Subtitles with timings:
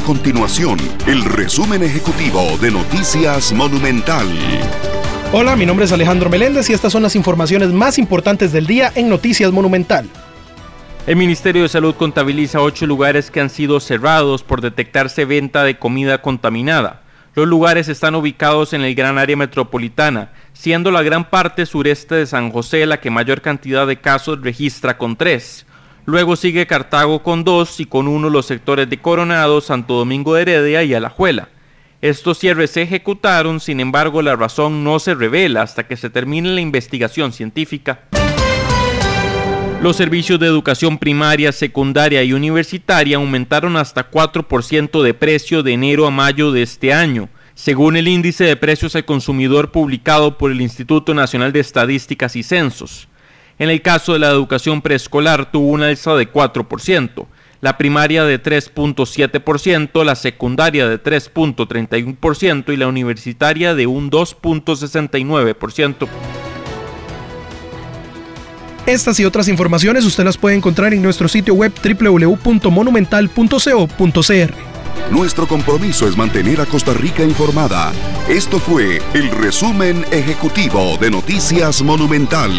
[0.00, 4.26] continuación el resumen ejecutivo de Noticias Monumental.
[5.32, 8.92] Hola, mi nombre es Alejandro Meléndez y estas son las informaciones más importantes del día
[8.94, 10.08] en Noticias Monumental.
[11.06, 15.78] El Ministerio de Salud contabiliza ocho lugares que han sido cerrados por detectarse venta de
[15.78, 17.02] comida contaminada.
[17.34, 22.26] Los lugares están ubicados en el gran área metropolitana, siendo la gran parte sureste de
[22.26, 25.66] San José la que mayor cantidad de casos registra con tres.
[26.06, 30.42] Luego sigue Cartago con dos y con uno los sectores de Coronado, Santo Domingo de
[30.42, 31.48] Heredia y Alajuela.
[32.00, 36.50] Estos cierres se ejecutaron, sin embargo la razón no se revela hasta que se termine
[36.50, 38.02] la investigación científica.
[39.82, 46.06] Los servicios de educación primaria, secundaria y universitaria aumentaron hasta 4% de precio de enero
[46.06, 50.60] a mayo de este año, según el índice de precios al consumidor publicado por el
[50.60, 53.08] Instituto Nacional de Estadísticas y Censos.
[53.58, 57.26] En el caso de la educación preescolar tuvo una alza de 4%,
[57.62, 66.06] la primaria de 3.7%, la secundaria de 3.31% y la universitaria de un 2.69%.
[68.84, 74.54] Estas y otras informaciones usted las puede encontrar en nuestro sitio web www.monumental.co.cr.
[75.10, 77.92] Nuestro compromiso es mantener a Costa Rica informada.
[78.28, 82.52] Esto fue el resumen ejecutivo de Noticias Monumental.